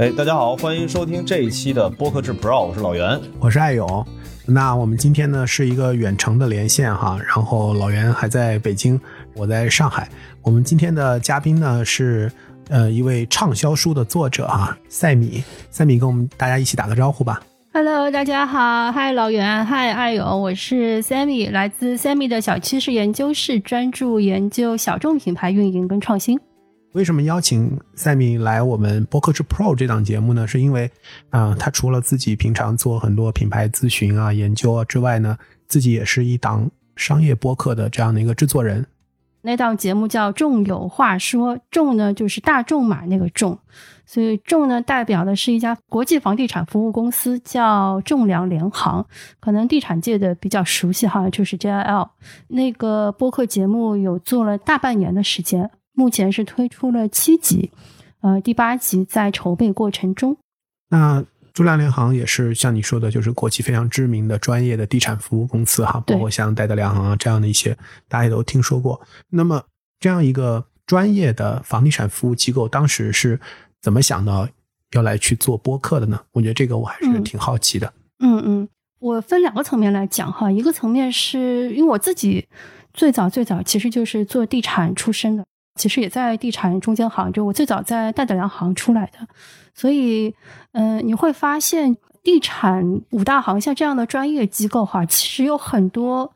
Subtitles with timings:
[0.00, 4.02] 哎，大家好，欢迎收听这一期的播客制 Pro，我是老袁，我是艾勇。
[4.46, 8.98] 那我们今天呢是一个远程的连线哈，然后老袁还在北京，
[9.36, 10.08] 我在上海。
[10.40, 12.32] 我们今天的嘉宾呢是
[12.70, 15.44] 呃一位畅销书的作者哈，赛米。
[15.68, 17.42] 赛米跟我们大家一起打个招呼吧。
[17.74, 26.40] Hello，大家好，嗨老袁，嗨爱勇，我是 Sammy，来自 Sammy 的小趋势研究室，专注研究小众品牌运营跟创新。
[26.92, 30.44] 为什么邀请赛米来我们播客之 Pro 这档节目呢？
[30.44, 30.90] 是因为，
[31.30, 38.84] 啊，他除了自己平常做很多品牌咨询啊、研究啊之外呢，自己也是一档商业播客的这样的一个制作人。
[39.42, 43.56] 那档节目叫“众有话说”，众呢就是大众马那个众，
[44.04, 49.06] 所以众呢代表的是一家国际房地产服务公司，叫众良联行，
[49.38, 52.08] 可能地产界的比较熟悉哈，就是 JLL。
[52.48, 55.70] 那个播客节目有做了大半年的时间。
[56.00, 57.70] 目前是推出了七集，
[58.22, 60.34] 呃，第八集在筹备过程中。
[60.88, 67.76] 那朱良联行也是像你说的，就是国际非常知名的专业的地产服务公司哈，包括像戴德梁行啊这样的一些，
[68.08, 68.98] 大家也都听说过。
[69.28, 69.62] 那么
[69.98, 73.38] 这样一个专业的房地产服务机构，当时是
[73.82, 74.48] 怎么想到
[74.92, 76.18] 要来去做播客的呢？
[76.32, 77.92] 我觉得这个我还是挺好奇的。
[78.20, 78.68] 嗯嗯，
[79.00, 82.48] 我分两个层面来讲哈，一个层面是因为我自己
[82.94, 85.44] 最早最早其实就是做地产出身的。
[85.76, 89.26] 其实也在地产中间行，就我最早在戴德梁行出来的，
[89.74, 90.34] 所以，
[90.72, 96.30] 嗯，你会发现地产五大行像这样的专业机构哈，其实有很多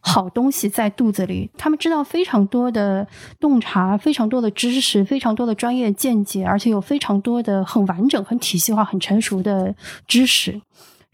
[0.00, 3.06] 好东西在肚子里，他们知道非常多的
[3.40, 9.74] 洞察，非常多的知识，非常多的专业见解，而且有非常多的很完整、很体系化、很成熟的
[10.06, 10.60] 知识。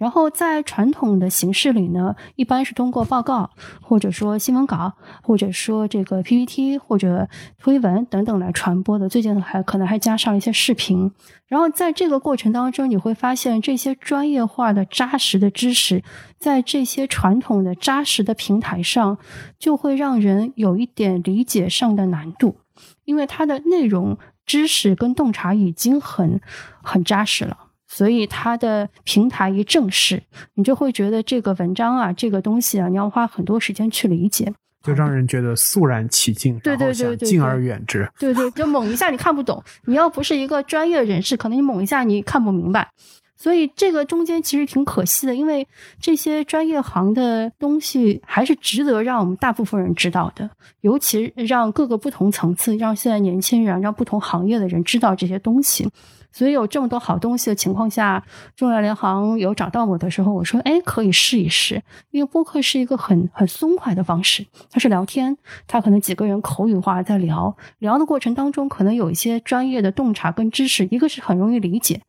[0.00, 3.50] 然后在传统的形式里呢，一般是通过报告，
[3.82, 9.10] 或者说新闻稿，或者说这个 PPT 或者推文等等来传播的。
[9.10, 11.12] 最近还可能还加上一些视频。
[11.48, 16.02] 然后在这个过程当中，你会发现这些专业化的扎实的知识，
[16.38, 19.18] 在这些传统的扎实的平台上，
[19.58, 22.56] 就会让人有一点理解上的难度，
[23.04, 26.40] 因为它的内容、知识跟洞察已经很
[26.82, 27.58] 很扎实了。
[27.92, 30.22] 所以它的平台一正式，
[30.54, 38.08] 你就会觉得这个文章啊，这个东西啊，你要花很多时间去理解，就让人觉得肃然起敬，对对对对，敬而远之。
[38.16, 42.88] 对对，就猛一下你看不懂，你要不是一个专业人士，可能你猛一下你看不明白。
[43.36, 45.66] 所以这个中间其实挺可惜的，因为
[45.98, 50.48] 这些专业行的东西还是值得让我们大部分人知道的，
[50.82, 55.88] 尤其让各个不同层次，让现在年轻人，让不同行业的人知道这些东西。
[56.32, 58.24] 所以有这么多好东西的情况下，
[58.54, 65.36] 中央联行有找到我的时候，我说：“哎，可以试一试。”因为播客是一个很很松快的方式，它是聊天，
[65.66, 72.00] 它可能几个人口语化在聊，聊的过程当中可能有一些专业的洞察跟知识，一个是很容易理解，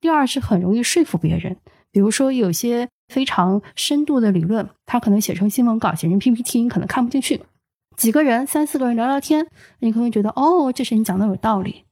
[0.00, 1.56] 第二是很容易说服别人。
[1.92, 7.40] 比如说有些非常深度的理论，它可能写成新闻稿、写成 PPT，你可能看不进去。
[7.96, 9.46] 几个人、三四个人聊聊天，
[9.80, 11.84] 你可能觉得哦，这是你讲的有道理。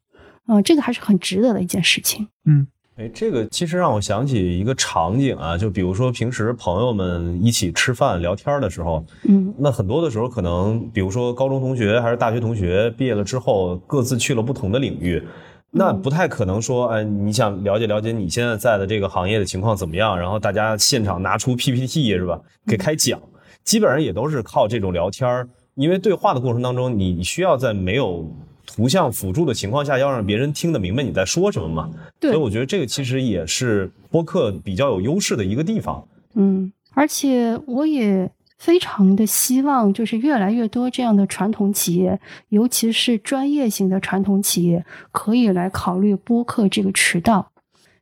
[0.49, 2.27] 嗯，这个还是很值得的一件事情。
[2.47, 2.67] 嗯，
[2.97, 15.23] 哎，这个其实让我想起一个场景啊，就比如说平时朋友们一起吃饭聊天的时候，嗯，那很多的时候可能，比如说高中同学还是大学同学毕业了之后，各自去了不同的领域，
[15.71, 23.21] 那不太可能说，哎，你想了解了解你现在在的这个行业的情况怎么样，然后大家现场拿出 PPT 是吧，给开讲，
[23.63, 28.27] 基本上也都是靠这种聊天因为对话的过程当中，你需要在没有。
[28.71, 31.91] 图像辅助的情况下，要让别人听得明白你在说什么嘛？
[32.21, 36.07] 对，所以我觉得这个其实也是播客比较有优势的一个地方。
[36.35, 42.21] 嗯，而且我也非常的希望，就是越来越多这样的传统企业，
[42.51, 47.51] 尤其是专业型的传统企业，可以来考虑播客这个渠道，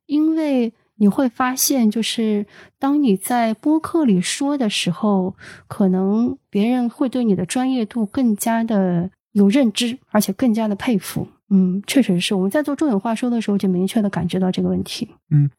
[0.07, 2.45] 因为你会发现，就是
[2.81, 5.37] 当你在播客里说的时候，
[5.69, 9.11] 可能别人会对你的专业度更加的。
[9.37, 11.29] 有认知，而且更加的佩服。
[11.51, 15.09] 嗯，确实是我们在做重有话说的时候，就明确的感觉到这个问题。
[15.31, 15.51] 嗯，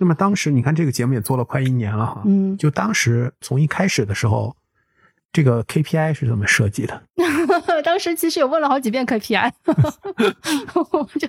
[0.00, 2.22] 那么当时你看这个节目也做了快一年了哈。
[2.26, 4.54] 嗯，就当时从一开始的时候，
[5.32, 7.02] 这个 KPI 是怎么设计的？
[7.84, 9.52] 当时其实也问了好几遍 KPI，
[10.90, 11.28] 我们就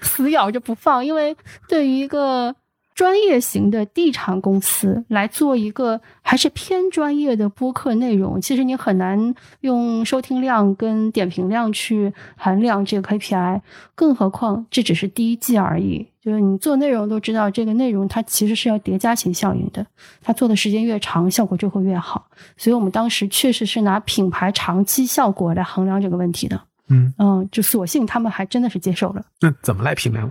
[0.00, 1.36] 死咬着不放，因为
[1.68, 2.56] 对于一个。
[3.02, 13.60] 专业型的地产公司来做一个还是偏专业的播客内容，其实你很难用收听量跟点评量去衡量这个 KPI，
[13.96, 16.06] 更何况这只是第一季而已。
[16.20, 19.84] 就是你做内容都知道，这个内容它其实是要叠加型效应的，
[20.20, 22.28] 它做的时间越长，效果就会越好。
[22.56, 26.60] 所以我们当时确实是拿品牌长期效果来衡量这个问题的。
[26.88, 29.24] 嗯嗯，就索性他们还真的是接受了。
[29.40, 30.30] 那怎么来评量？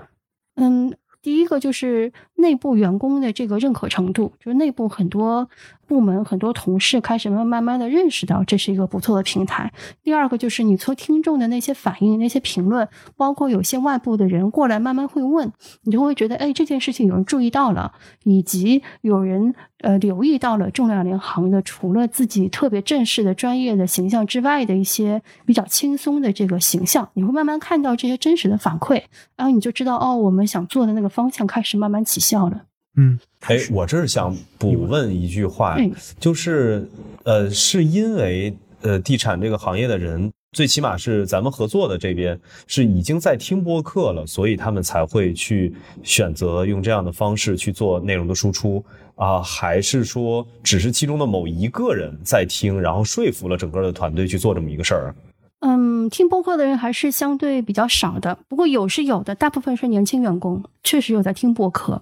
[0.56, 0.94] 嗯。
[1.22, 5.50] 第一个就是内部员工的这个认可程度，就是内部很多
[5.92, 9.74] 部门、很多同事开始慢慢慢的认识到这是一个不错的平台。
[10.02, 15.52] 第二个就是你从听众的那些反应、那些评论，包括有些外部的人过来慢慢会问，
[15.84, 17.92] 你就会觉得，哎，这件事情有人注意到了，
[18.24, 29.04] 以及有人呃留意到了重量联行的除了自己特别正式的专业的形象之外的一些比较轻松的这个形象，你会慢慢看到这些真实的反馈，
[29.36, 32.71] 然后你就知道，哦，我们想做的那个方向开始慢慢起效了。
[32.98, 35.78] 嗯，哎，我这是想补问一句话，
[36.20, 36.86] 就是
[37.24, 45.74] 呃，是因为呃，地产这个行业的人，最起码是咱们合作的这边是已经在听播客了，所以他们才会去
[46.04, 48.84] 选择用这样的方式去做内容的输出
[49.16, 55.16] 啊，还是说只是其中的某一个人在听，然后说服了整个的团队去做这么一个事儿？
[55.62, 62.02] 嗯，听播客的人还是相对比较少的，不过有是有的，大部分是年轻员工，确实有在听播客。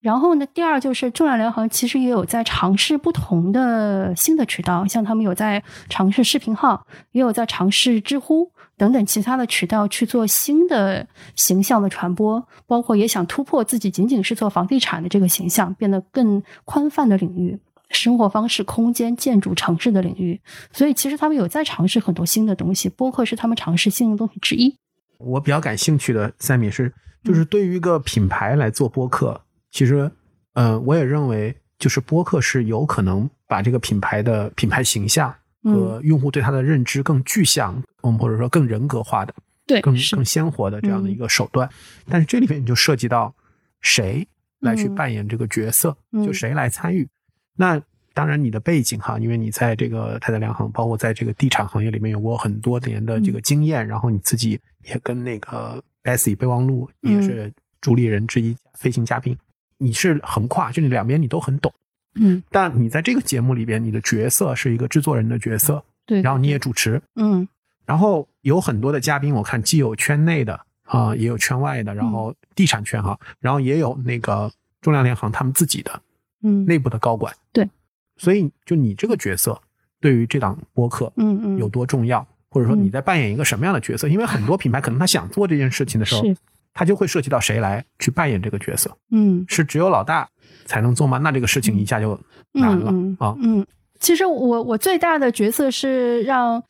[0.00, 11.06] 然后呢，第二就是重量联行其实也有在尝试不同的新的渠道，像他们有在尝试视频号，也有在尝试知乎等等其他的渠道去做新的
[11.36, 17.58] 形象的传播，包括也想突破自己仅仅是做房地产的这个形象，变得更宽泛的领域。
[17.90, 20.40] 生活方式、空间、建筑、城市的领域，
[20.72, 22.88] 所以其实他们有在尝试很多新的东西。
[22.88, 24.72] 播客是他们尝试新的东西之一。
[25.18, 26.94] 我比较感兴趣的三米是，
[27.24, 30.10] 就是对于一个品牌来做播客，其实，
[30.54, 39.34] 呃，我也认为，就是播客是有可能把这个品牌的品牌形象和用户对它的认知更具象，嗯，或者说更人格化的，
[39.66, 41.68] 对，更更鲜活的这样的一个手段。
[42.08, 43.34] 但是这里面你就涉及到
[43.80, 44.26] 谁
[44.60, 47.08] 来去扮演这个角色，就谁来参与。
[47.56, 47.80] 那
[48.12, 59.36] 当然，你的背景哈，因为你在这个泰德良行，包括在这个地产行业里面有过很多年的这个经验，然后你自己也跟那个 Bessie 备忘录也是主理人之一，飞行嘉宾，
[59.80, 61.72] 你是横跨，就你两边你都很懂，
[62.14, 62.42] 嗯。
[62.50, 67.48] 但你在这个节目里边，你的角色是一个制作人的角色，对，然后你也主持，嗯。
[67.86, 76.00] 然后有很多的嘉宾，我看既有圈内的啊，也有圈外的，然后地产圈哈，然后也有那个中粮联行他们自己的。
[76.42, 77.68] 嗯，内部的高管对，
[78.16, 79.60] 所以就你这个角色
[80.00, 84.08] 对于这档播客，嗯嗯，有多重要，或者说你在扮演一个什么样的角色？
[84.08, 86.22] 因为很多品牌可能他想做这件事情的时候，
[86.72, 88.90] 他就会涉及到谁来去扮演这个角色。
[89.10, 90.28] 嗯，是只有老大
[90.66, 91.18] 才能做吗？
[91.18, 92.18] 那这个事情一下就
[92.52, 93.34] 难了啊。
[93.42, 93.66] 嗯，
[93.98, 96.62] 其实我我最大的角色是让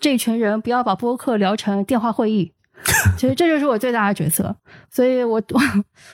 [0.00, 2.52] 这群人不要把播客聊成电话会议。
[3.18, 4.54] 其实这就是我最大的角色，
[4.88, 5.60] 所以我 我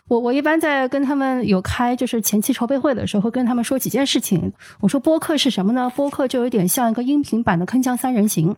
[0.09, 4.51] 我我一般在跟他们有开就是前期筹备会的时候，会跟他们说几件事情。
[4.81, 5.93] 我说播客是什么呢？
[5.95, 8.57] 播客就有点像一个音频版的铿锵三人行。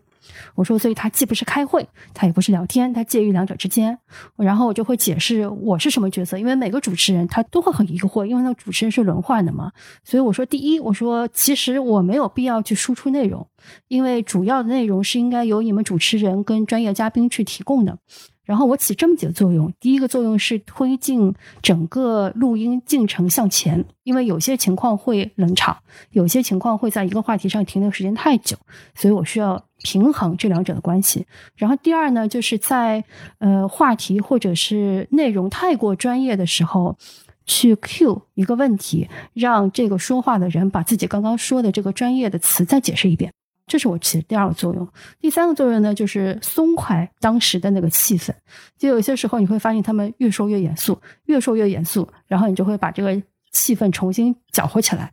[0.54, 3.98] 我说，所以它既不是开会，它也不是聊天，它介于两者之间。
[4.36, 9.72] 然后我就会解释我是什么角色，因为每个主持人他都会很疑惑，因为那个主持人是轮换的嘛。
[10.04, 13.46] 所以我说，第一，我说其实我没有必要去输出内容，
[13.88, 17.98] 因为主要的内容是应该由你们主持人跟专业嘉宾去提供的。
[18.44, 25.76] 然后我起这么几个作用，第一个作用是推进整个录音进程向前，因为有些情况会冷场，
[26.12, 28.56] 有些情况会在一个话题上停留时间太久，
[28.94, 31.26] 所以我需要平衡这两者的关系。
[31.56, 33.04] 然后第二呢，就是在
[33.38, 36.96] 呃话题或者是内容太过专业的时候，
[37.44, 43.32] 去 Q 一个问题，让这个说话的人把自己刚刚说的这个专业的词再解释一遍。
[43.68, 44.88] 这是我起的第二个作用，
[45.20, 48.32] 第三个作用呢，就是松快当时的那个气氛。
[48.78, 55.12] 就有些时候你会发现他们越说越严肃，越说越严肃，然后你就会把这个气氛重新搅和起来。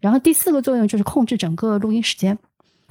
[0.00, 2.36] 然后第四个作用就是控制整个录音时间。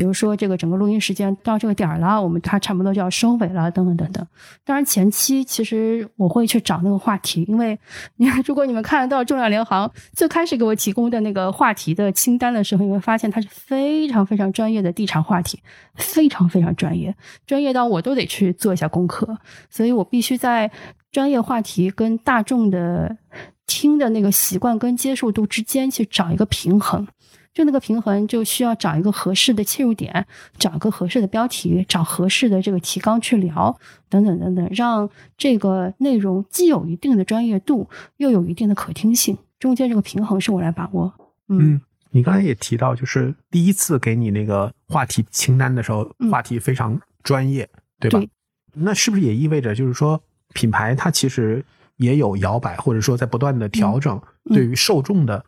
[0.01, 4.27] 比如说，这个整个录音时间到这个点儿了，我们它差不多就要收尾了，等等等等。
[4.65, 7.77] 当然，前期其实我会去找那个话题，因为
[8.15, 15.60] 你看，如果你们看得到重量联行最开始给我提供的那个话题的清单的时候，你会发现它是非常非常专业的地产话题，
[15.93, 17.15] 非常非常专业，
[17.46, 19.38] 专业到我都得去做一下功课。
[19.70, 20.72] 所以我必须在
[21.12, 23.15] 专业话题跟大众的
[23.67, 27.08] 听的那个习惯跟接受度之间去找一个平衡。
[27.53, 30.25] 就那个平衡，就需要找一个合适的切入点，
[30.58, 33.77] 找个合适的标题，找合适的这个提纲去聊，
[34.10, 41.13] 等等等等，让这个内容既有一定的专业度，又有一定的可听性，中间这个平衡是我来把握。
[41.50, 41.81] 嗯，
[42.12, 48.22] 你刚才也提到，就是第一次给你那个话题清单的时候，话题非常专业，对吧？
[48.74, 51.62] 那是不是也意味着，就是说品牌它其实
[51.98, 55.43] 也有摇摆，或者说在不断的调整对于受众的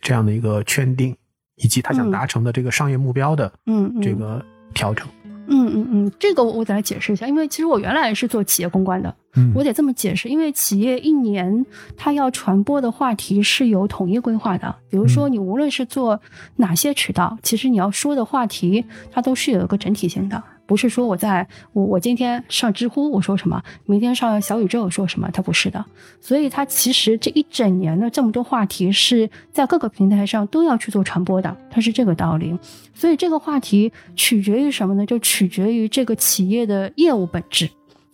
[0.00, 1.16] 这样的一个圈定？
[1.58, 5.06] 以及他想达成的这个商业目标的，嗯，这个调整，
[5.48, 11.64] 嗯嗯嗯，这个我我再来解释一下，因为其实我原来是做企业公关的，嗯我得这么解释，因为企业一年
[11.96, 14.74] 它要传播的话题是有统一规划的。
[14.90, 16.20] 比如说，你无论是做
[16.56, 20.42] 哪些渠道，其实你要说的话题，它都是有一个整体性的。
[20.68, 25.82] 不是说我在我我今天上知乎我说什么，明天上小宇宙说什么，它不是的。
[26.20, 32.54] 所以它其实这一整年的这么多话题是在各个平台上都要去做传播的，它是这个道理。
[32.92, 35.06] 所以这个话题取决于什么呢？
[35.06, 37.68] 就取决于这个企业的业务本质。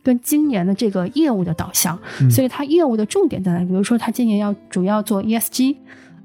[0.05, 1.99] 跟今年的这个业务的导向，
[2.31, 3.65] 所以它业务的重点在哪里？
[3.65, 5.77] 比如说，它今年要主要做 ESG，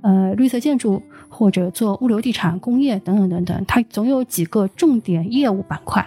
[0.02, 6.06] 呃，绿色建筑或者做物流、地产、工业等等等等，它总有几个重点业务板块。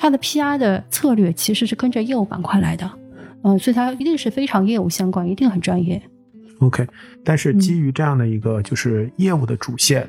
[0.00, 2.90] 它的 PR 的策略其实是跟着业务板块来的，
[3.42, 6.00] 嗯、所以它一定是非常业务相关，一定很专业。
[6.60, 6.86] OK，
[7.22, 10.08] 但是基于这样的一个就是业务的主线，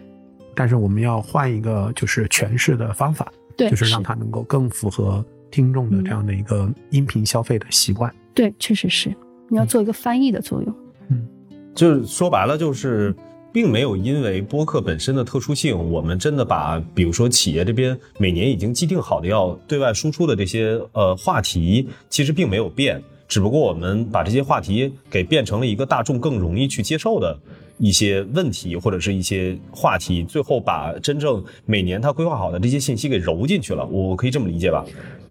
[0.55, 8.09] 但是我们要换一个就是诠释的方法，对，就是让它能够更符合听众的这样的一个音频消费的习惯。
[8.33, 9.13] 对，确实是
[9.49, 10.73] 你要做一个翻译的作用。
[11.09, 11.27] 嗯
[11.75, 13.13] 就是说白了，就是
[13.53, 27.37] 并没有因为播客本身的特殊性，我们真的把比如说企业这边每年已经既定好的要对外输出的这些呃话题，其实并没有变，只不过我们把这些话题给变成了一个大众更容易去接受的。
[27.77, 34.85] 一些问题或者是一些话题，最后把真正每年他规划好的这些信息给揉进去了，我可以这么理解吧？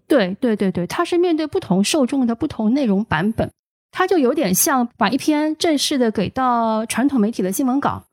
[0.05, 3.49] 对对对对，它是面对不同受众的不同内容版本，
[3.89, 8.03] 它就有点像把一篇正式的给到传统媒体的新闻稿，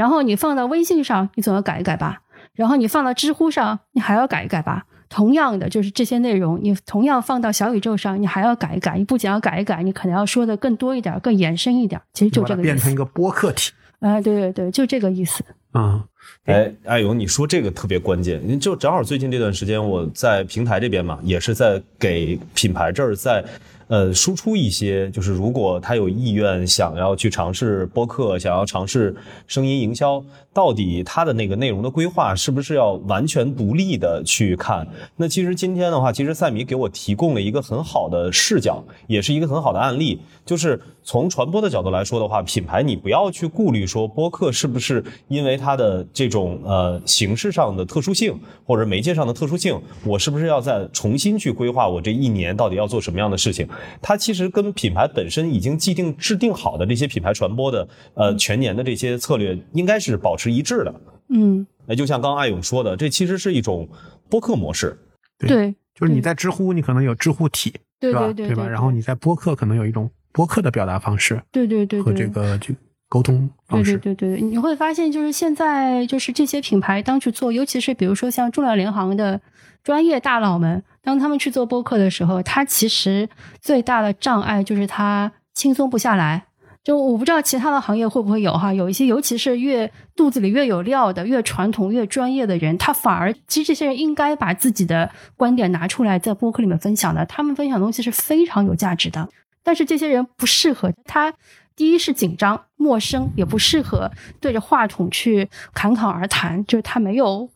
[0.00, 2.22] 然后你放到微信上，你总要改一改吧，
[2.54, 4.86] 然后你放到知乎上，你还要改一改吧。
[5.10, 8.96] 同样的，就是这些内容，你同样放到小宇宙上，你还要改一改。
[8.96, 12.00] 你不仅要改一改，你可能要说的更多一点，更延伸一点。
[12.14, 12.72] 其实就这个意思。
[12.72, 15.44] 变成一个播客体哎，对对对，就这个意思。
[15.72, 16.02] 啊、
[16.46, 23.44] 哎，艾勇，你说这个特别关键，就正好最近这段时间我在平台这边嘛，也是在给品牌这儿在，
[23.88, 29.14] 呃，输出一些，就是如果他有意愿想要去尝试播客，想要尝试
[29.46, 34.86] 声音营销，到底他的那个内容的规划是不是要完全独立的去看？
[35.16, 53.66] 那其实今天的话，其实赛米给我提供了一个很好的视角，也是一个很好的案例，就是从传播的角度来说的话，品牌你不要去顾虑说播客是不是因为它的这种呃形式上的特殊性或者媒介上的特殊性，我是不是要再重新去规划我这一年到底要做什么样的事情？
[54.02, 60.94] 它其实跟品牌本身已经既定制定好的这些品牌传播的呃全年的这些策略，应该是保持一致的。
[61.30, 63.88] 嗯，那就像刚刚艾勇说的，这其实是一种
[64.28, 64.94] 播客模式。
[65.38, 68.30] 对，就是你在知乎，你可能有知乎体，对吧？
[68.30, 68.68] 对吧？
[68.68, 72.74] 然后你在播客可能有一种播客的表达方式对对对和这个就
[73.10, 73.98] 沟通对方式。
[73.98, 79.38] 对对对，你会发现，就是现在就是这些品牌当去做，尤其是比如说像重要联行的
[79.82, 83.28] 专业大佬们，当他们去做播客的时候，他其实
[83.60, 86.44] 最大的障碍就是他轻松不下来。
[86.82, 99.28] 就我不知道其他的行业会不会有哈，有一些尤其是越肚子里越有料的、越传统、越专业的人，他反而其实这些人应该把自己的观点拿出来在播客里面分享的，他们分享的东西是非常有价值的。
[99.62, 101.34] 但是这些人不适合他。
[101.80, 107.48] 第一是紧张、陌生，也不适合对着话筒去侃侃而谈，就是他没有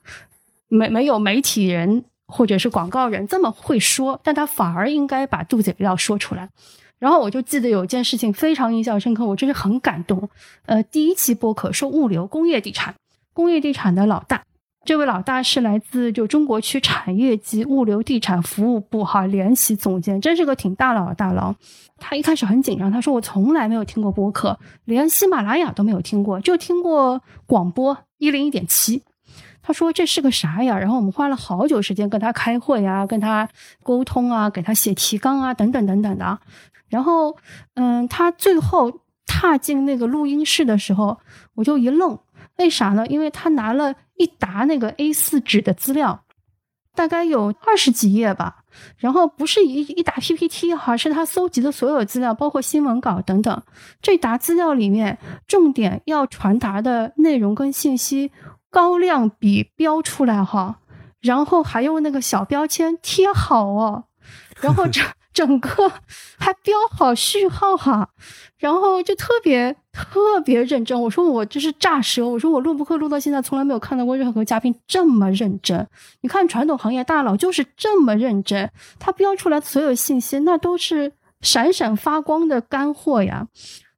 [0.69, 6.49] 没没有媒体人或者是广告人这么会说，但他反而应该把肚子里料说出来。
[6.99, 10.26] 然后我就记得有一件事情非常印象深刻，我真是很感动。
[10.64, 12.95] 呃，第一期播客说物流、工业地产，
[13.35, 14.43] 工业地产的老大，
[14.85, 21.55] 这位老大是来自就中国区产业及物流地产服务部哈联席总监，真是个挺大佬的大佬。
[21.99, 29.03] 他一开始很紧张，他说我从来没有听过播客，连喜马拉雅都没有听过，就听过广播一零一点七。
[29.62, 30.79] 他说这是个啥呀？
[30.79, 33.49] 然后我们花了好久时间跟他开会啊，跟他
[33.83, 36.38] 沟通啊，给他写提纲啊，等等等等的。
[36.88, 37.37] 然后，
[37.75, 41.19] 嗯，他最后踏进那个录音室的时候，
[41.55, 42.19] 我就一愣，
[42.59, 43.07] 为啥呢？
[43.07, 46.25] 因为他拿了一沓那个 A 四纸的资料，
[46.94, 48.64] 大概有二十几页吧。
[48.97, 53.62] 然后不是一一沓 PPT 哈，是他搜集的所有资料，包括新闻稿等等。
[54.02, 58.33] 这沓资料里面，重点要传达的内容跟信息
[58.71, 60.80] 高亮笔标出来哈，
[61.21, 64.06] 然后还用那个小标签贴好哦，
[64.61, 65.00] 然后这
[65.35, 65.93] 整个
[66.38, 68.09] 还标好序号哈，
[68.57, 70.99] 然后就特别特别认真。
[71.03, 75.87] 我说我这是炸舌，我说我录播课录到现在，从来没有看到过任何嘉宾这么认真。
[76.23, 83.49] 你看传统行业大佬就是这么认真，他标出来所有信息那都是闪闪发光的干货呀。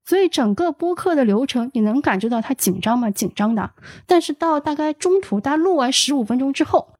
[0.07, 3.11] 所以整个播客的流程，你能感觉到他紧张吗？
[3.11, 3.73] 紧张的。
[4.07, 6.95] 但是到大概中途，他录完十五分钟之后，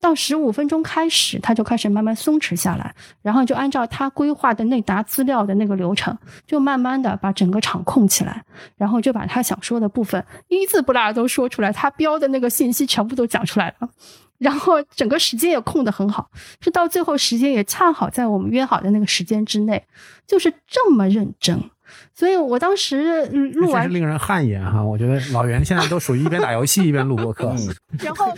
[0.00, 8.44] 到十五分钟开始，他就开始慢慢松弛下来，然后就按照他规划的那沓资料的那个流程，就慢慢的把整个场控起来，
[8.76, 13.88] 然后就把他想说的部分一字不落都说出来，他标的那个信息全部都讲出来了，
[14.38, 19.84] 然后整个时间也控得很好，是到最后时间也恰好在我们约好的那个时间之内，
[20.26, 21.60] 就是这么认真。
[22.14, 24.82] 所以我当时嗯录完是令人汗颜哈。
[24.82, 27.54] 我觉得老袁现在都属于一边打游戏一边录播客，
[27.98, 28.32] 然后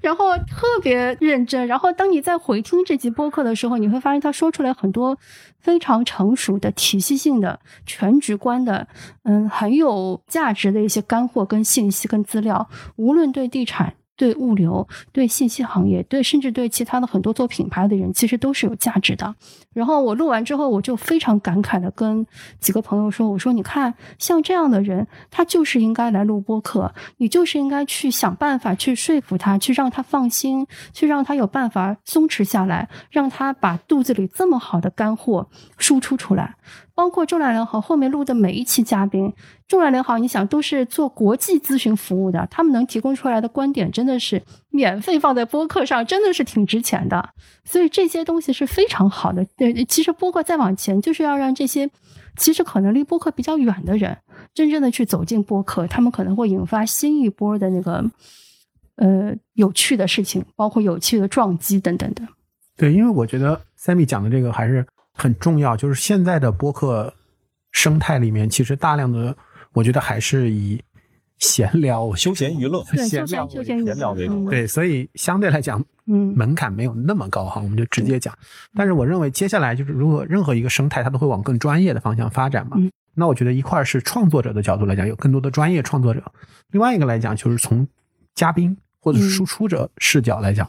[0.00, 1.66] 然后特别认真。
[1.66, 5.18] 然后当你在回听这集播客的时候，你会发现他说出来很多
[5.58, 8.86] 非常成熟的、体系性的、全局观的，
[9.24, 13.94] 嗯，很有价值的一些干货跟信息跟资料，无论对地产。
[14.18, 19.34] 对物流、对信息行业、对甚至对其他的很多做品牌的人，其实都是有价值的。
[19.72, 22.26] 然后我录完之后，我就非常感慨的跟
[22.58, 35.48] 几个朋友说：“我说你看，像这样的人，他就是应该来录播客，你就是应该去想办法去说服他，去让他放心，去让他有办法松弛下来，让他把肚子里这么好的干货
[35.78, 36.56] 输出出来。”
[36.98, 39.32] 包括中粮联行后面录的每一期嘉宾，
[39.68, 47.28] 中粮联行，你想都是做国际咨询服务的，他们能提供出来的观点真的是免费放在播客上，真的是挺值钱的。
[47.64, 49.46] 所以这些东西是非常好的。
[49.56, 51.88] 对，其实播客再往前，就是要让这些
[52.36, 54.18] 其实可能离播客比较远的人，
[54.52, 58.04] 真正的去走进播客，他们可能会引发新一波的那个
[58.96, 62.24] 呃有趣的事情，包括有趣的撞击等等的。
[62.76, 64.84] 对，因为我觉得 Sammy 讲的这个还是。
[65.18, 67.12] 很重要，就是现在的播客
[67.72, 69.36] 生态里面，其实大量的，
[69.72, 70.80] 我觉得还是以
[71.38, 74.48] 闲聊、休闲娱乐、闲聊、闲聊为主。
[74.48, 78.32] 对，所以相对来讲，嗯，门槛没有那么高哈，我们就直接讲。
[78.74, 82.76] 但是我认为接下来就是，如果任何一个生态，它都会往更专业的方向发展嘛。
[83.14, 86.20] 那我觉得一块是创作者的角度来讲，有更多的专业创作者；
[86.70, 87.86] 另外一个来讲，就是从
[88.36, 90.68] 嘉宾或者是输出者视角来讲。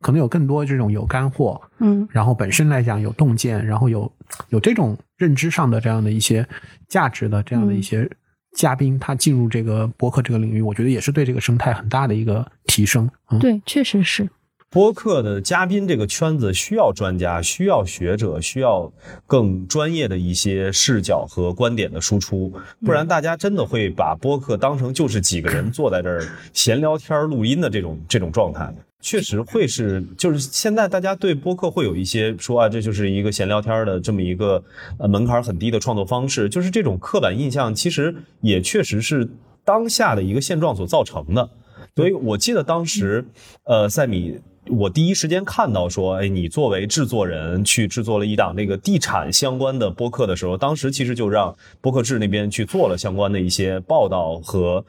[0.00, 4.10] 可能有更多这种有干货，嗯，然后本身来讲有洞见，然后有
[4.48, 6.46] 有这种认知上的这样的一些
[6.88, 8.10] 价值的这样的一些
[8.56, 13.08] 嘉宾，他进入这个博客这个领域，我觉得也是对这个生态很大的一个提升。
[13.38, 14.28] 对，确实是。
[14.72, 18.92] 播客的嘉宾这个圈子需要专家，需要学者，需要
[19.26, 22.52] 更专业的一些视角和观点的输出，
[22.86, 28.72] 不然大家真的会把播客当成就是几个人坐在这儿闲聊天录音的这种这种状态。
[29.00, 34.62] 确实会是，就是现在大家对播客会有一些说啊，这就是一个闲聊天的这么一个
[34.98, 39.28] 呃门槛很低的创作方式，就是这种刻板印象，其实也确实是
[39.64, 41.48] 当下的一个现状所造成的。
[41.96, 43.24] 所以我记得当时，
[43.64, 44.38] 呃，赛米。
[44.70, 54.84] 我第一时间看到说，哎，你作为制作人去制作了一档那个地产相关的播客的时候，当时其实就让播客制那边去做了相关的一些报道和，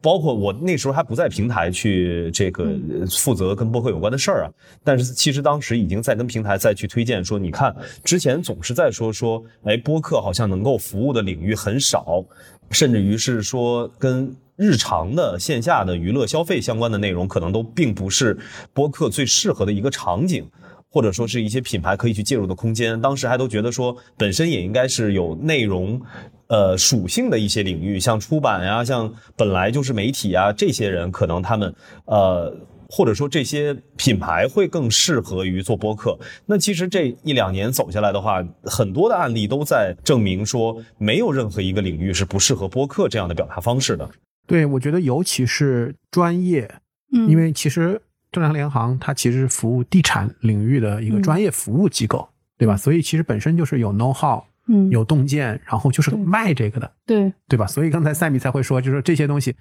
[0.00, 2.68] 包括我那时候还不在平台去这个
[3.10, 4.50] 负责跟播客有关的事儿啊，
[4.84, 12.24] 但是其实当时已经在跟平台再去推荐说，你看之前总是在说说，哎，播客好像能够服务的领域很少，
[12.70, 14.34] 甚至于是说跟。
[14.56, 18.38] 日常的线下的娱乐消费相关的内容，可能都并不是
[18.72, 20.48] 播客最适合的一个场景，
[20.90, 23.00] 或者说是一些品牌可以去介入的空间。
[23.00, 26.00] 当时还都觉得说，本身也应该是有内容，
[26.48, 32.54] 呃属性的一些领域，像出版呀，像本来就是媒体啊，这些人可能他们呃。
[32.94, 36.14] 或者说这些品牌会更适合于做播客。
[36.44, 44.06] 那其实这一两年走下来的话，很多的案例都在证明说，没有任何一个领域是不适合播客这样的表达方式的。
[44.46, 46.70] 对，我觉得尤其是专业，
[47.12, 48.00] 嗯，因为其实
[48.30, 52.28] 正常联行它其实是服务地产领域的一个专业服务机构，
[52.58, 52.76] 对吧？
[52.76, 57.66] 所以其实本身就是有 know how，嗯，有洞见，然后就是卖这个的，对，对吧？
[57.66, 59.54] 所以刚才赛米才会说，就是这些东西。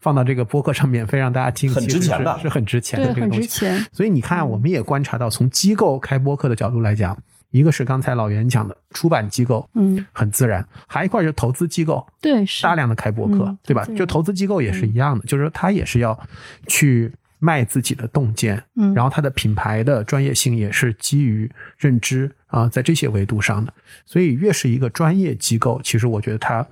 [0.00, 3.66] 放到这个播客上免费让大家听，很值钱的，是很值钱的这个东西。
[3.90, 7.16] 所以你看，我们也观察到，从机构开播客的角度来讲，
[7.58, 13.84] 一个是刚才老袁讲的出版机构，嗯，很自然；还一块就是投资机构，对，大量的开播客，对吧？
[13.96, 16.18] 就投资机构也是一样的，就是他也是要
[16.66, 23.72] 去卖自己的洞见，嗯，然后他的品牌的专业性也是基于认知啊，在这些维度上的。
[24.04, 26.66] 所以越是一个专业机构，其实我觉得他。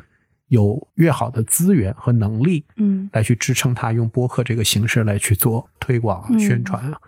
[0.48, 7.00] 有越好的资源和能力，嗯，来去支撑他用播客这个形式来去做推广宣传啊。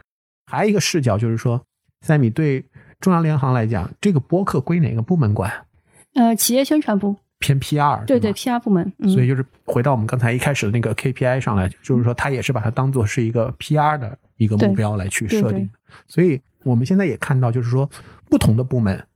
[0.47, 1.63] 还有一个视角就是说，
[2.01, 2.65] 赛米对
[3.05, 5.53] 中央联行来讲，这个播客归哪个部门管？
[6.15, 8.91] 呃，企业宣传部偏 PR，对对，PR 部门。
[9.03, 15.69] 所以就是回到我们刚才一开始的那个 KPI 上来，就是说它也是把它当做是一个 PR 的一个目标来去设定。
[16.09, 17.87] 所以我们现在也看到，就是说
[18.31, 19.07] 不同的部门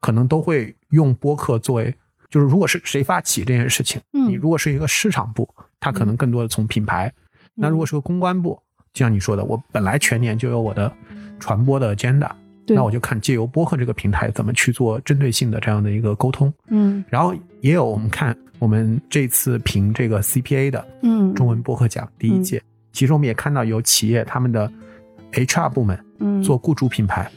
[0.00, 1.92] 可能都会用播客作为。
[2.30, 5.48] 就是如果是谁发起这件事情，你如果是一个市场部，
[5.80, 7.08] 他可能更多的从品牌；
[7.56, 8.60] 那如果是个公关部，
[8.92, 10.92] 就像你说的，我本来全年就有我的
[11.40, 16.52] 传播的 agenda，对那我就看借由播客这个平台怎么去做针对性的这样的一个沟通。
[16.68, 17.04] 嗯。
[17.08, 21.34] 然后也有我们看我们这次评这个 CPA 的嗯。
[21.34, 24.70] 中文播客奖第一届，其实我们也看到有企业他们的
[25.32, 26.42] HR 部门嗯。
[26.42, 27.30] 做雇主品牌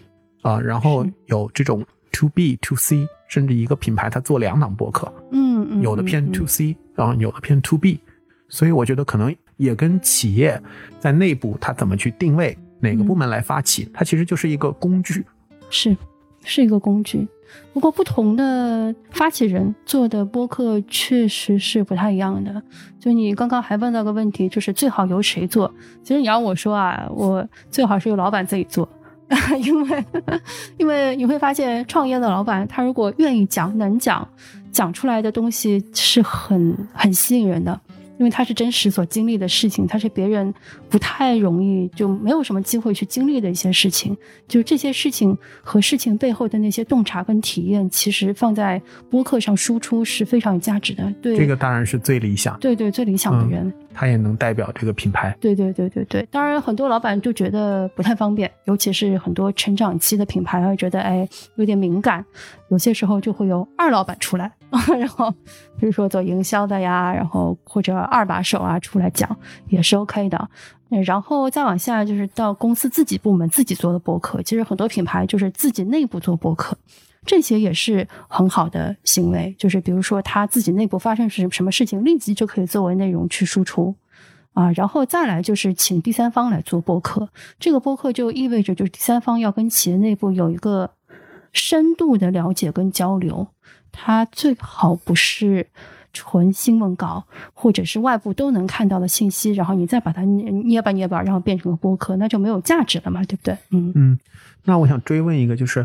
[0.43, 7.99] 啊、然后有这种 To B To C，甚至一个品牌它做两档播客，嗯嗯有的偏嗯 To C，然后有的偏 To B，
[8.47, 10.61] 所以我觉得可能也跟企业
[10.99, 15.25] 在内部它怎么去定位哪个部门来发起，它其实就是一个工具。
[15.69, 15.95] 是
[16.43, 17.27] 是一个工具。
[17.73, 22.61] 不过，不同的发起人做的播客确实是不太一样的。
[22.99, 25.73] 就你刚刚还问到个问题，就是最好由谁做？
[26.03, 28.87] 其实你要我说啊，我最好是由老板自己做，
[29.63, 30.05] 因为
[30.77, 34.27] 因为你会发现，创业的老板他如果愿意讲、能讲，
[34.69, 37.79] 讲出来的东西是很很吸引人的。
[38.17, 40.53] 因为它是真实所经历的事情，它是别人
[40.89, 44.15] 不太容易就没有什么机会去经历的一些事情。
[44.47, 51.13] 就这些事情和事情背后的那些洞察跟体验，其实放在播客上输出是非常有价值的。
[51.21, 53.71] 对，这个当然是最理想，对对最理想的人。
[53.93, 55.35] 他也能代表这个品牌。
[55.41, 62.23] 对对对对对，当然很多老板就觉得不太方便，尤其是很多成长期的品牌会觉得哎有点敏感，
[62.69, 64.51] 有些时候就会有二老板出来，
[64.99, 65.31] 然后
[65.79, 69.37] 比如说做营销的呀，然后或者二把手啊出来讲
[69.69, 70.49] 也是 OK 的。
[71.05, 76.77] 然后再往下就是到公司自己部门自己做的播客，其实很多品牌就是自己内部做播客。
[77.25, 83.93] 这些也是很好的行为，就是比如说他自己内部发生什什么事情，立即就可以作为内容去输出，
[84.53, 87.27] 啊，然后再来就是请第三方来做播客，
[87.59, 90.89] 这个播客就意味着就是第三方要跟企业内部有一个
[91.51, 93.47] 深度的了解跟交流，
[93.99, 95.65] 它最好不是
[96.13, 103.57] 纯新闻稿或者是外部都能看到的信息，然后你再把它捏捏吧捏吧，然后变成个播客，那就没有价值了嘛，对不对？
[103.71, 104.19] 嗯嗯，
[104.65, 105.79] 那我想追问一个，就是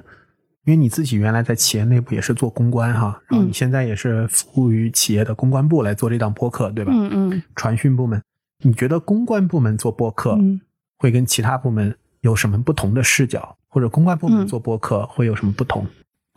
[0.67, 6.93] 因为你自己原来在企业内部也是做公关哈，然后你嗯现在也是服务于企业的公关部来做这档播客，对吧？
[6.95, 8.23] 嗯嗯传讯部门，
[8.63, 10.61] 你觉得公关部门做播客嗯。
[10.99, 15.85] 会跟其他部门有什么不同的视角，或者公关部门嗯做播客会有什么不同？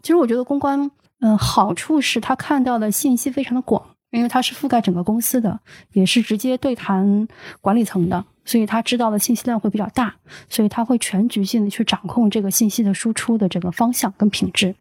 [0.01, 0.89] 其实我觉得公关，
[1.21, 5.59] 嗯、好处是他看到的信息非常的广，因为他是覆盖整个公司的，
[5.93, 7.27] 也是直接对谈
[7.61, 10.15] 管理层的，所以他知道的信息量会比较大，
[10.49, 14.75] 所以他会全局性的去掌控这个信息的输出的这个方向跟品质。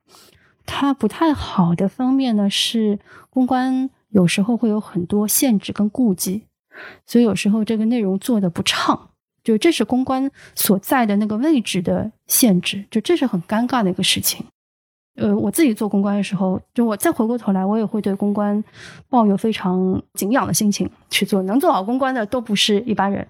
[0.66, 2.98] 它不太好的方面呢是
[3.30, 6.44] 公关有时候会有很多限制跟顾忌，
[7.06, 9.10] 所以有时候这个内容做的不畅。
[9.42, 14.46] 就这是公关所在的那个位置的限制，就这是很尴尬的一个事情。
[15.16, 18.62] 呃，我自己做公关的时候，就我再回过头来，我也会对公关
[19.08, 21.42] 抱有非常敬仰的心情去做。
[21.42, 23.26] 能做好公关的都不是一般人，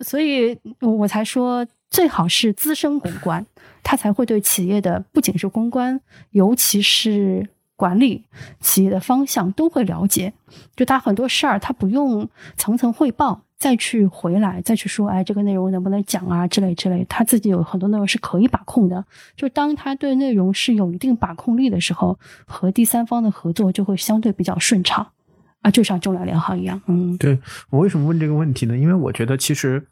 [0.00, 3.46] 所以我才说最好是资深公关，
[3.82, 8.24] 他才会对企业的不仅是公关，尤其是管理
[8.60, 10.32] 企业的方向都会了解。
[10.74, 13.42] 就他很多事儿，他不用层层汇报。
[13.58, 19.04] 再去回来，再去说，哎，这个内容能不能讲啊，之类之类，他自己有很多内容是可以把控的。
[19.36, 25.06] 就当他对内容是有一定把控力的时候，和第三方的合作就会相对比较顺畅。
[25.60, 27.36] 啊，就像中粮联行一样，嗯，对
[27.68, 28.78] 我为什么问这个问题呢？
[28.78, 29.84] 因为我觉得其实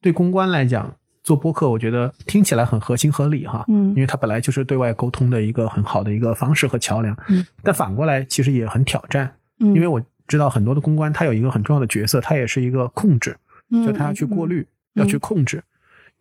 [0.00, 3.88] 对公关来讲，做播客，我觉得听起来很合情合理哈，嗯。
[3.90, 9.28] 因为它本来就是对外沟通的一个很好的一个方式和桥梁，嗯，但反过来其实也很挑战，
[9.58, 13.36] 嗯，因为我知道很多的公关，它有一个很重要的角色，它也是一个控制，
[13.70, 14.60] 嗯就它要去过滤，
[14.94, 15.60] 嗯要去控制，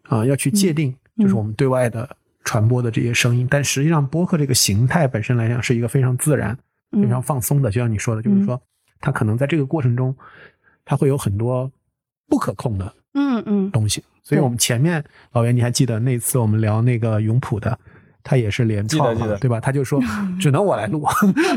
[0.03, 2.09] 啊、要去界定，就是我们对外的
[2.43, 3.45] 传播的这些声音。
[3.51, 6.57] 但实际上，播客这个形态本身来讲是一个非常自然、
[6.91, 8.59] 嗯非常放松的，就像你说的，就是说，
[9.01, 10.15] 它可能在这个过程中，
[10.85, 11.69] 它会有很多
[12.29, 14.01] 不可控的嗯嗯东西。
[14.23, 17.77] 所以我们前面老袁，你还记得那次我们聊那个永普的？
[18.27, 19.57] 他也是连记得记得对吧？
[19.61, 20.01] 他就说
[20.37, 21.05] 只能我来录，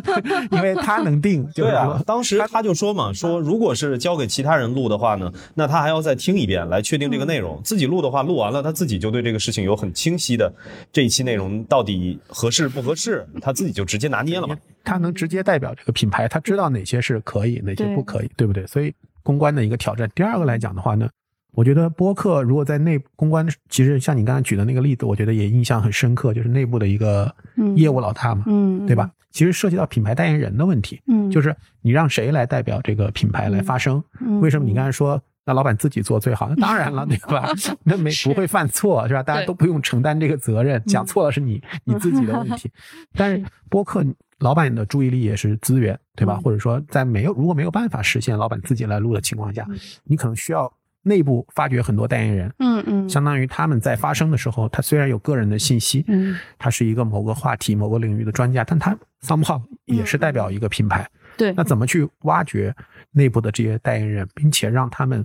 [0.52, 1.44] 因为他能定。
[1.52, 7.61] 就是对啊，当时他就说嘛，说如果是交给其他人录的话呢，那他还要再听一遍来确定这个内容。
[7.64, 10.52] 自己录的话，录完了他自己就对这个事情有很清晰的
[10.92, 14.56] 这一期内容到底合适不合适，他自己就直接拿捏了嘛。
[14.85, 18.64] 他能直接代表这个品牌，他知道哪些是可以，哪些不可以，对不对？
[18.66, 20.09] 所以公关的一个挑战。
[20.14, 21.09] 第二个来讲的话呢，
[21.52, 29.10] 我觉得播客如果在内公关，其实像你刚才举的那个例子，我觉得也印象很深刻，就是内部的一个嗯业务老大嘛，嗯，对吧？
[29.30, 34.02] 其实涉及到品牌代言人的问题，嗯，就是你让谁来代表这个品牌来发声？
[34.20, 35.20] 嗯为什么你刚才说？
[35.46, 37.48] 那老板自己做最好，那当然了， 对吧？
[37.82, 39.22] 那没不会犯错，是吧？
[39.22, 42.70] 大家都不用承担这个责任，讲错了是你你自己的问题。
[43.16, 44.04] 但是播客
[44.38, 46.36] 老板的注意力也是资源，对吧？
[46.38, 49.66] 嗯或者说在没有如果没有办法实现老板自己来录的情况下，
[50.04, 50.70] 你可能需要
[51.02, 61.08] 内部发掘很多代言人，嗯嗯，相当于他们在发声的时候，他虽然有个人的信息，嗯，他是一个某个话题、某个领域的专家，但他 somehow 也是代表一个品牌。
[61.36, 62.74] 对，那怎么去挖掘
[63.12, 65.24] 内部的这些代言人，并且让他们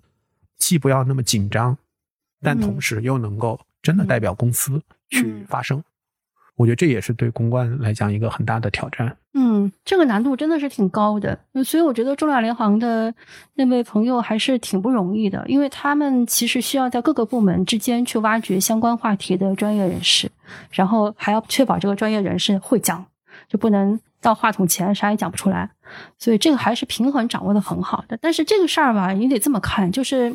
[0.58, 1.78] 既不要那么紧张，
[2.42, 5.84] 但同时又能够真的代表公司去发声？
[6.56, 9.16] 我觉得这也是对公关来讲一个很大的挑战。
[9.34, 13.14] 嗯，这个难度真的是挺高的，所以我觉得中亚联行的
[13.56, 20.32] 那位朋友还是挺不容易的，因为他们其实需要在各个部门之间去挖掘相关话题的专业人士，
[20.72, 23.06] 然后还要确保这个专业人士会讲，
[23.50, 25.70] 就不能到话筒前啥也讲不出来。
[26.18, 28.18] 所以这个还是平衡掌握的很好的。
[28.22, 30.34] 但是这个事儿吧，你得这么看，就是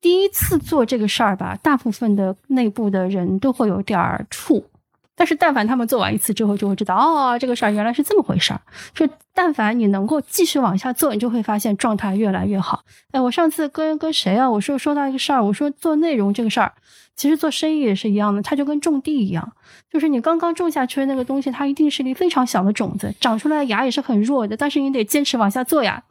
[0.00, 4.60] 第一次做这个事儿吧，大部分的内部的人都会有点儿怵。
[5.16, 8.60] 但是，但凡他们做完一次之后，就会知道哦，这个事儿原来是这么回事儿。
[8.94, 12.82] 就但凡你能够继续往下做，你就会发现状态越来越好。
[13.12, 14.50] 哎，我上次跟跟谁啊？
[14.50, 16.72] 我说说到一个事儿，我说做内容这个事儿，
[17.14, 19.52] 其实做生意也是一样的，它就跟种地一样，
[19.88, 26.02] 就是你刚刚种下去的那个东西，它一定是一粒非常小的种子，长出来的芽也是很弱的，但是你得坚持往下做呀，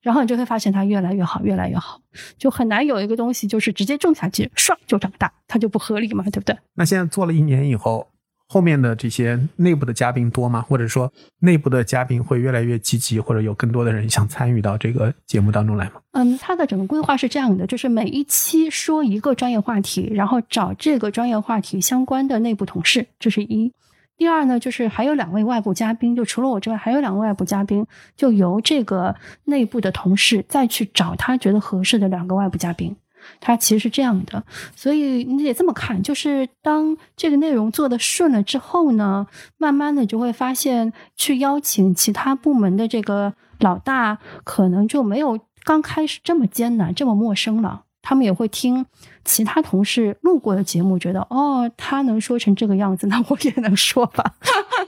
[0.00, 2.00] 然后你就会发现它越来越好，越来越好，
[2.38, 6.56] 就很难有一个东西就是直接种下去，唰就长大，它就不合理嘛，对不对？
[6.74, 8.08] 那现在做了一年以后。
[8.48, 10.62] 后面的这些内部的嘉宾多吗？
[10.62, 16.00] 或者说内部的嘉宾会越来越积极，或者有更多的人想参与到这个节目当中来吗？
[16.12, 23.72] 嗯，它的整个规划是这样的，就是每一期说一个专业话题，然后找这个专业话题相关的内部同事，这是一。
[24.16, 32.96] 第二呢，就是还有两位外部嘉宾，就除了我之外，还有两位外部嘉宾，就由这个内部的同事再去找他觉得合适的两个外部嘉宾。
[33.40, 34.42] 它其实是这样的，
[34.74, 47.82] 所以你得这么看，就是当这个内容做的顺了之后呢，慢慢的就会发现，去邀请其他部门的这个老大，可能就没有刚开始这么艰难，这么陌生了。
[48.02, 48.86] 他们也会听
[49.24, 54.36] 其他同事录过的节目，觉得哦，他能说成这个样子，那我也能说吧。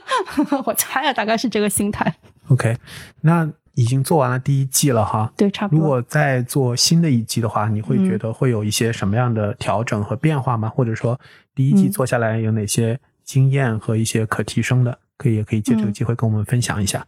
[0.65, 2.15] 我猜啊，大概是这个心态。
[2.49, 2.77] OK，
[3.21, 3.51] 那。
[3.75, 5.81] 已经做完了第一季了哈，对，差不多。
[5.81, 10.69] 如果再做新的一季的话，你会觉得会有一些什么样的调整和变化吗？
[10.69, 11.19] 或者说，
[11.55, 14.97] 第一季做下来有哪些经验和一些可提升的？
[15.17, 17.05] 可以也可以借这个机会跟我们分享一下。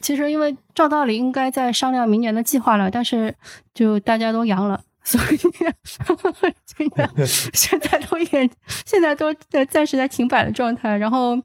[0.00, 3.34] 其实，因为照道理应该在商量明年的计划了，但是
[3.72, 4.82] 就大家都阳了。
[5.04, 8.50] 所以，这个现在都也
[8.86, 10.96] 现在都在暂时在停摆的状态。
[10.96, 11.38] 然后，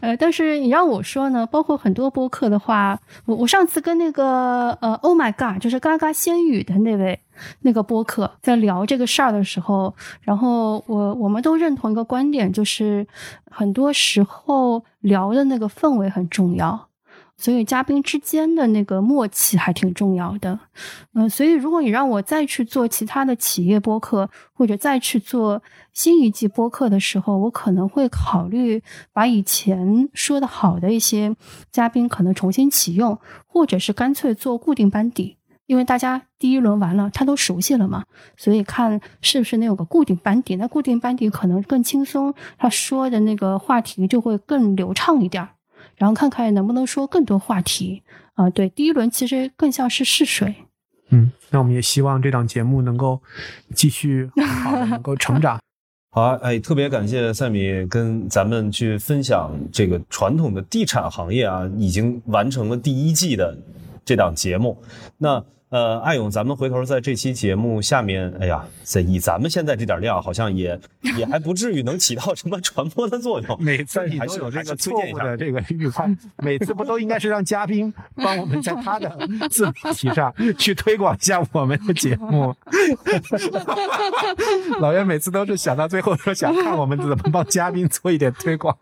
[0.00, 7.20] 呃，但是你让我说呢，包括很多播客的话，我我上次跟那个呃，Oh my God，就是嘎嘎仙语的那位
[7.60, 13.06] 那个播客在聊这个事儿的时候，然后我我们都认同一个观点，就是
[13.48, 16.88] 很多时候聊的那个氛围很重要。
[17.36, 20.58] 所以嘉宾之间的那个默契还挺重要的，
[21.14, 31.34] 嗯，所以如果你让我再去做其他的企业播客，或者再去做新一季播客的时候，我可能会考虑把以前说的好的一些
[31.72, 38.04] 嘉宾可能重新启用，或者是干脆做固定班底，因为大家第一轮完了，他都熟悉了嘛，
[38.36, 45.50] 所以看是不是能有个固定班底，那固定班底可能更轻松，他说的那个话题就会更流畅一点儿。
[45.96, 48.02] 然后看看能不能说更多话题
[48.34, 48.50] 啊？
[48.50, 50.54] 对，第一轮其实更像是试水。
[51.10, 53.20] 嗯，那我们也希望这档节目能够
[53.74, 54.30] 继续
[54.62, 55.60] 好的能够成长。
[56.10, 63.56] 好啊，哎，特别感谢赛米跟咱们去分享这个传统的地产行业啊，已经完成了第一季的
[64.04, 64.80] 这档节目。
[65.18, 65.44] 那。
[65.74, 70.78] 呃，艾勇，咱们回头在这期节目下面，哎呀，在以咱们现在这点量，好像也
[71.18, 73.60] 也还不至于能起到什么传播的作用。
[73.60, 79.18] 每次你都有这个错误的 这个预判，每次不都应该是让嘉宾帮我们在他的
[79.50, 82.54] 自媒体上去推广一下我们的节目？
[84.78, 88.78] 老袁每次都是想到最后说想看我们怎么帮嘉宾做一点推广。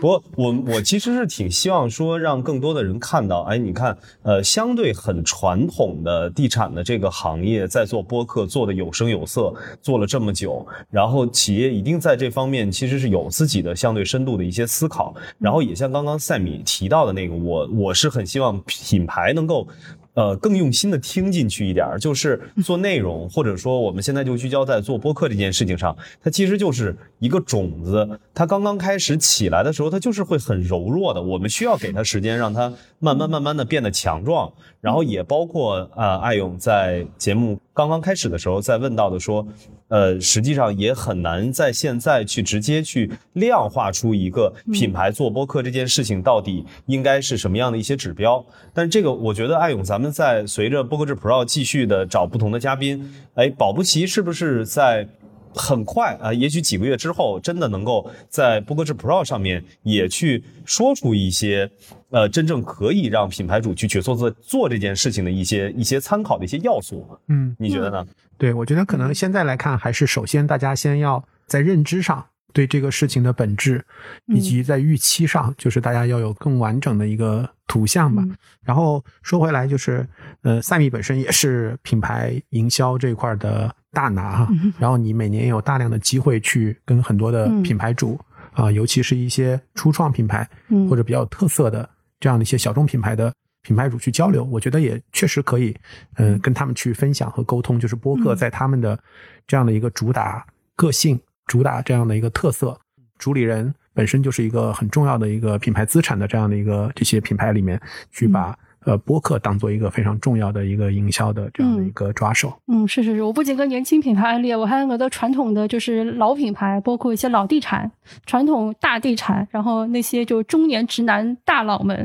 [0.00, 19.66] 不过我我其实是挺希望说让更多的人看到，哎，你看，呃，相对很传统的地产的这个行业，在做播客做的有声有色，做了这么久，然后企业一定在这方面其实是有自己的相对深度的一些思考，然后也像刚刚赛米提到的那个，我我是很希望品牌能够。
[20.14, 34.52] 呃，更用心的听进去一点就是做内容，或者说我们现在就聚焦在做播客这件事情上，它其实就是一个种子，它刚刚开始起来的时候，它就是会很柔弱的，我们需要给它时间，让它慢慢慢慢的变得强壮。
[34.80, 39.46] 然后也包括啊，爱勇在节目刚刚开始的时候在问到的说，
[39.88, 48.42] 呃，实际上也很难在现在去直接去量化出一个品牌做播客这件事情到底应该是什么样的一些指标。
[48.72, 55.08] 但这个我觉得艾勇，咱们在随着播客制 Pro 继续的找不同的嘉宾，哎，保不齐是不是在？
[55.54, 61.70] 很快啊，也许几个月之后，真的能够在播客制 Pro 上面也去说出一些，
[62.10, 67.08] 呃，真正可以让品牌主去决策做做这件事情的一些一些参考的一些要素。
[67.28, 68.04] 嗯，你觉得呢？
[68.36, 73.84] 对，我觉得可能现在来看，还是首先大家先要在认知上对这个事情的本质，
[74.26, 78.24] 以及在预期上，就是大家要有更完整的一个图像吧。
[78.62, 80.04] 然后说回来，就是
[80.42, 83.72] 呃，赛米本身也是品牌营销这一块的。
[83.94, 88.20] 大拿哈，然后你每年有大量的机会去跟很多的品牌主
[88.52, 90.46] 啊，尤其是一些初创品牌
[90.90, 91.88] 或者比较有特色的
[92.20, 95.74] 这样的一些小众品牌的品牌主去交流，我觉得也确实可以，
[96.16, 98.98] 嗯，跟他们去分享和沟通，就是播客在他们的
[99.46, 100.44] 这样的一个主打
[100.76, 102.78] 个性、主打这样的一个特色，
[103.16, 107.80] 主理人本身就是一个很重要的一个品牌资产的这样的一个这些品牌里面
[108.10, 108.54] 去把。
[108.84, 112.52] 呃，播客当做一个非常重要的一个营销的这样的一个抓手。
[112.66, 117.90] 嗯，是是是，我不仅跟年轻品牌安利，我还有很多传统的就是老品牌，包括一些老地产、
[118.26, 121.96] 传统大地产，然后那些就中年直男大佬们，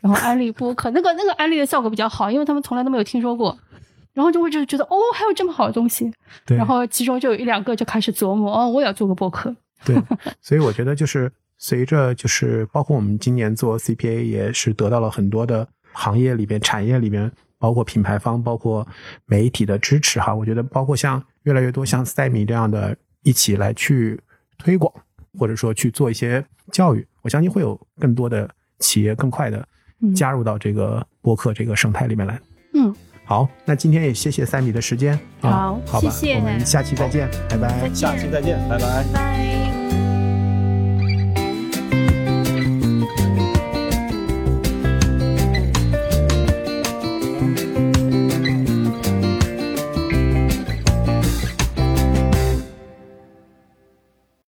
[0.00, 3.54] 然后安利播客，那个那个安利的效果比较好，因为他们从来都没有听说过，
[4.14, 6.10] 然后就会就觉得哦，还有这么好的东西。
[6.46, 6.56] 对。
[6.56, 9.54] 然后其中就有一两个就开始琢磨，哦，我也要做个播客。
[9.84, 9.94] 对。
[10.40, 15.68] 所以我觉得就是随着就是包括我们今年做 CPA 也是得到了很多的。
[15.92, 18.86] 行业里边、产业里边，包括品牌方、包括
[19.26, 24.20] 媒体的支持哈，我觉得包括像越来越多像赛米这样的一起来去
[24.58, 24.92] 推广，
[25.38, 29.66] 或者说去做一些教育，我相信会有更多的企业更快的
[30.14, 32.40] 加入到这个播客这个生态里面来。
[32.74, 35.18] 嗯，好，那今天也谢谢赛米的时间。
[35.40, 37.88] 好，好吧，谢谢，我们下期再见，拜拜。
[37.92, 39.04] 下期再见，拜拜。
[39.12, 39.61] 拜。